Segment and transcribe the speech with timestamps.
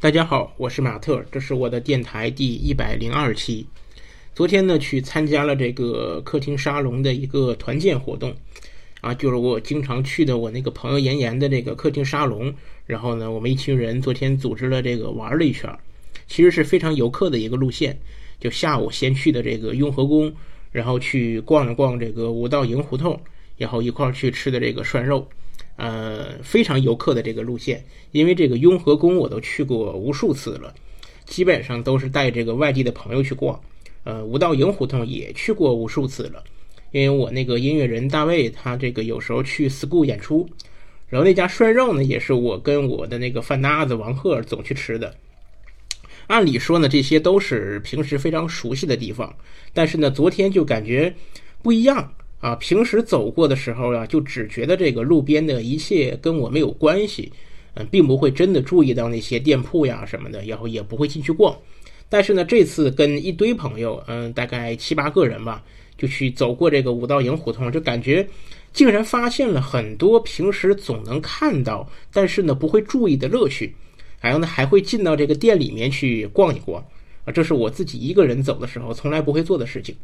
[0.00, 3.66] 大家好，我是马特，这是我的电台第一百零二期。
[4.32, 8.32] 昨天呢，去参加了这个客厅沙龙的一个团建活动，
[9.00, 12.54] 啊，就是我经常去的我那个朋友妍妍的这个客厅沙龙。
[12.86, 15.76] 然后呢，我们一群人昨天组织了这个玩了一圈，
[16.28, 17.98] 其实是非常游客的一个路线。
[18.38, 20.32] 就下午先去的这个雍和宫，
[20.70, 23.20] 然后去逛了逛这个五道营胡同，
[23.56, 25.28] 然后一块儿去吃的这个涮肉。
[25.78, 30.74] 呃，非常游客的这个路线，因为这个雍和宫我都去过无数次了，
[31.24, 33.60] 基本上都是带这个外地的朋友去逛。
[34.02, 36.42] 呃，五道营胡同也去过无数次了，
[36.90, 40.48] 因为我那个音乐人大卫他这个有时候去 school 演出，
[41.06, 45.14] 然后那家涮肉呢也是我跟我的那个饭搭子王鹤总去吃的。
[46.26, 49.36] 按理说呢，这些都是平时非常熟悉的地方，
[49.72, 51.14] 但是呢，昨天就感觉
[51.62, 52.12] 不一样。
[52.40, 57.32] 啊，平时走过的时候啊，就只觉得这个路边的一切跟我没有关系，
[57.74, 61.56] 嗯，并不会真的注意到那些店铺呀什么的，然后也不会进去逛。
[62.08, 65.62] 但是呢，这次跟一堆朋友，嗯，大概七八个人吧，
[65.96, 68.26] 就去走过这个五道营胡同，就感觉
[68.72, 73.74] 竟然发现了很多平时总能看到，但是呢不会注意的乐趣。
[74.20, 76.80] 然后呢，还会进到这个店里面去逛一逛
[77.24, 79.94] 啊，这是我自己一个人走的时候从来不会做的事情。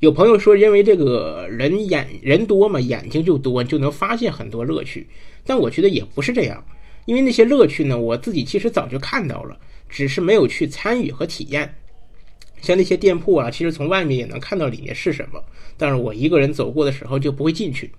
[0.00, 5.06] 有朋友说，认为这个人眼人多嘛，眼睛就多，就能发现很多乐趣。
[5.44, 6.64] 但我觉得也不是这样，
[7.04, 9.58] 因为那些乐趣呢，我自己其实早就看到了，
[9.90, 11.74] 只是没有去参与和体验。
[12.62, 15.42] 像那些店铺啊，其实从外面也能看到里面是什么，
[15.76, 17.90] 但是我一个人走过的时候就不会进去。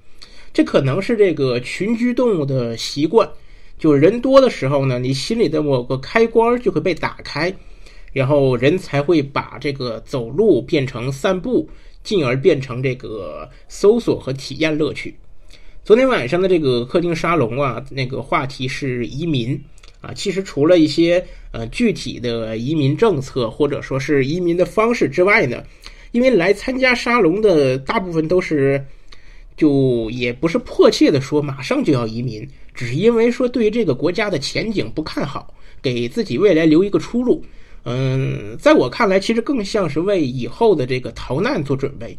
[0.51, 3.29] 这可能是这个群居动物的习惯，
[3.77, 7.55] 就人多的时候呢，你心里的某个开关就会被打开，
[8.11, 11.69] 然后人才会把这个走路变成散步。
[12.03, 15.15] 进而变成这个搜索和体验乐趣。
[15.83, 19.59] 昨天晚上的这个客厅沙龙啊，那个话题是移民
[19.99, 20.13] 啊。
[20.13, 25.63] 其实除了一些呃具体的移民政策或者说是移民的方式之外呢，
[26.11, 28.85] 因为来参加沙龙的大部分都是，
[29.57, 37.43] 就也不是迫切的说马上就要移民，只是因为说对于这个国家的前景不看好，给自己未来留一个出路。
[37.83, 42.17] 嗯，在我看来，其实更像是为以后的这个逃难做准备。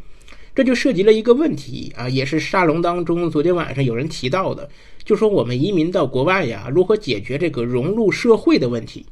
[0.55, 4.69] 这就涉及了一个问题啊，也是沙龙当中昨天晚上有人提到的，
[5.03, 9.07] 就说我们移民到国外呀，如何解决这个融入社会的问题？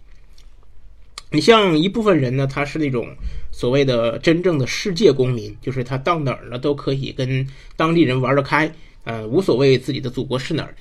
[1.31, 3.09] 你像一部分人呢，他是那种
[3.53, 7.47] 所谓的真正的世界公民，就是他到哪儿呢都可以跟
[7.77, 8.71] 当地人玩得开，
[9.05, 10.75] 呃，无所谓自己的祖国是哪儿，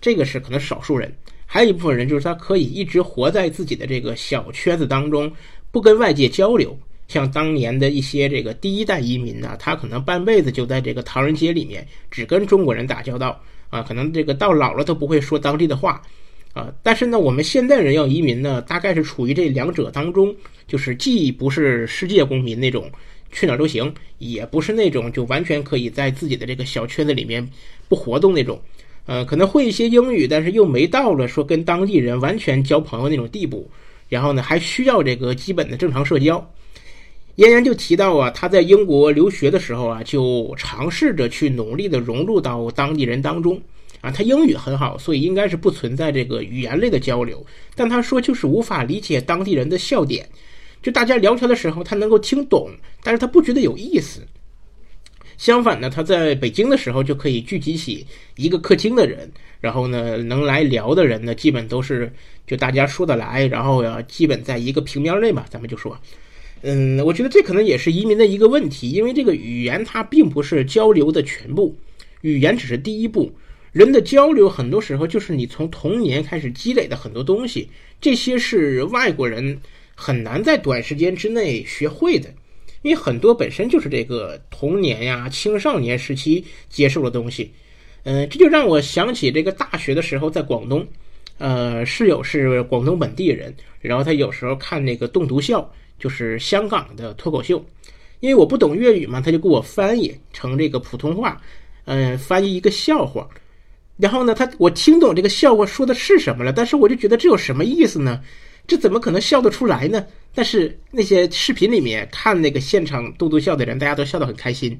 [0.00, 1.14] 这个是可能少数人。
[1.52, 5.30] 还有一部分人，就是他可以一直活在自己的这个小圈子当中，
[5.70, 6.74] 不跟外界交流。
[7.08, 16.00] 像当年的一些这个第一代移民呢，他可能半辈子就在这个唐人街里面，只跟中国人打交道啊，可能这个到老了都不会说当地的话
[16.54, 16.72] 啊。
[16.82, 20.34] 但是呢，我们现代人要移民呢，大概是处于这两者当中，
[20.66, 22.90] 就是既不是世界公民那种
[23.30, 27.46] 去哪儿都行，也不是那种就完全可以在自己的这个小圈子里面
[27.90, 28.58] 不活动那种。
[29.06, 33.68] 呃，可能会一些英语，但是又没到了说跟当地人完全交朋友那种地步。
[34.08, 36.50] 然后呢，还需要这个基本的正常社交。
[37.36, 43.58] 嫣嫣就提到啊，他在英国留学的时候啊，就尝试着去努力的融入到当地人当中
[44.02, 44.10] 啊。
[44.10, 47.44] 他英语很好，所以应该是不存在这个语言类的交流。
[47.74, 50.28] 但他说就是无法理解当地人的笑点，
[50.82, 52.68] 就大家聊天的时候他能够听懂，
[53.02, 54.20] 但是他不觉得有意思。
[55.42, 59.28] 相反呢，他在北京的时候就可以聚集起一个客厅的人，
[59.60, 62.12] 然后呢，能来聊的人呢，基本都是
[62.46, 65.98] 就大家说得来，然后呀，基本在一个平面内吧，咱们就说，
[66.60, 71.76] 嗯，我觉得这可能也是移民的一个问题，因为这个语言它并不是交流的全部，
[72.20, 73.32] 语言只是第一步，
[73.72, 77.68] 人的交流很多时候就是你从童年开始积累的很多东西，
[78.00, 79.60] 这些是外国人
[79.96, 82.32] 很难在短时间之内学会的。
[82.82, 87.50] 因为很多本身就是这个童年呀、青少年时期接受的东西，
[88.02, 90.86] 嗯，这就让我想起这个大学的时候在广东，
[91.38, 97.64] 呃，室友是广东本地人，然后他有时候看那个栋笃笑，就是香港的脱口秀，
[98.20, 101.40] 因为我不懂粤语嘛，他就给我翻译成这个普通话，
[101.84, 103.28] 嗯，翻译一个笑话，
[103.96, 108.20] 然后呢，他我听懂这个笑话说的是什么了，但是我就觉得这有什么意思呢？
[108.66, 110.04] 这怎么可能笑得出来呢？
[110.34, 114.78] 但是那些视频里面看那个现场嘟嘟笑的人，大家都笑得很开心。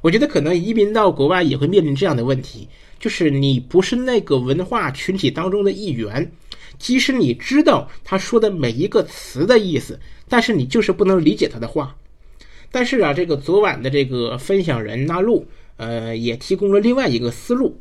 [0.00, 6.30] 我觉得可能移民到国外也会面临这样的问题，就是你不是那个文化群体当中的一员，
[6.78, 9.98] 即使你知道他说的每一个词的意思，
[10.28, 11.94] 但是你就是不能理解他的话。
[12.70, 15.46] 但是啊，这个昨晚的这个分享人纳露，
[15.76, 17.80] 呃，也提供了另外一个思路，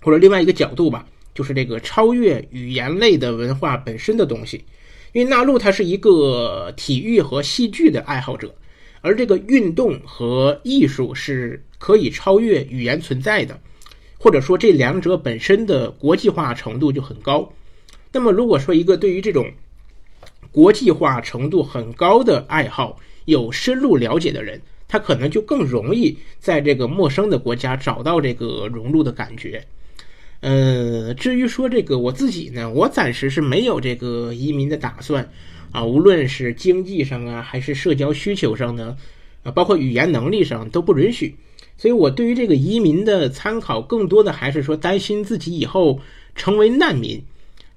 [0.00, 1.06] 或者另外一个角度吧。
[1.34, 4.64] 就是这个超越语言类的文化本身的东西。
[5.12, 8.54] 因为纳路他是一个体育和戏剧的爱好者，
[9.00, 13.60] 而这个运动和艺术是可以超越语言存在的，
[14.18, 17.52] 或者说这两者本身的国际化程度就很高。
[18.10, 19.50] 那么，如果说一个对于这种
[20.50, 29.64] 国际化程度很高的爱好有深入了解的人，他可能就更容易在这个陌生的国家找到这个融入的感觉。
[30.44, 35.30] 呃，至于说这个我自己呢，我暂时是没有这个移民的打算
[35.72, 38.94] 啊，无论是经济上啊，还是社交需求上呢，
[39.42, 41.34] 啊，包括语言能力上都不允许。
[41.78, 45.98] 所以我对于这个移民的参考，更多的还是说担心自己以后
[46.34, 47.24] 成为难民。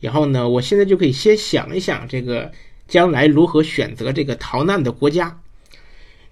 [0.01, 2.51] 然后呢，我现在就可以先想一想这个
[2.85, 5.39] 将来如何选择这个逃难的国家。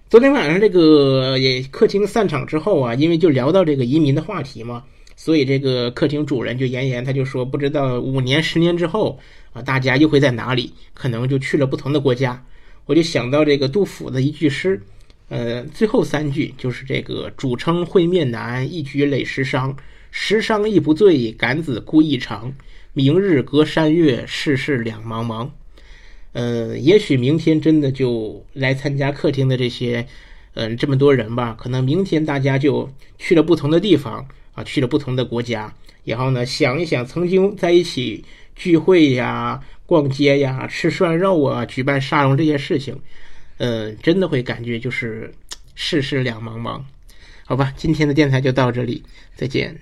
[0.10, 4.84] 昨天晚上这个也客厅散场之后啊，因为就聊到这个移民的话题嘛，
[5.15, 9.19] 所以这个客厅主人就言言，他就说不知道五年、十年之后
[9.53, 10.73] 啊，大家又会在哪里？
[10.94, 12.45] 可能就去了不同的国家。
[12.85, 14.81] 我就想到这个杜甫的一句诗，
[15.29, 19.75] 呃，最后三句就是这个“主称会面难，一举累十觞。
[20.12, 22.53] 十觞亦不醉，感子故意长。
[22.94, 25.50] 明日隔山岳，世事两茫茫。”
[26.33, 30.06] 呃，也许明天真的就来参加客厅的这些，
[30.53, 31.56] 嗯，这么多人吧。
[31.57, 35.72] 可能明天大家就去了不同的地方啊，去了不同的国家。
[36.04, 38.25] 然后呢，想一想曾经在一起
[38.56, 43.00] 聚会呀、逛街呀、吃涮肉啊、举办沙龙这些事情，
[43.57, 45.34] 嗯，真的会感觉就是
[45.75, 46.81] 世事两茫茫。
[47.46, 49.04] 好吧，今天的电台就到这里，
[49.36, 49.78] 再见。